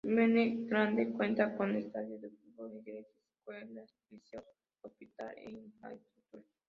[0.03, 4.45] Mene Grande cuenta con estadio de fútbol, iglesia, escuelas, liceos,
[4.81, 6.43] hospital e infraestructura.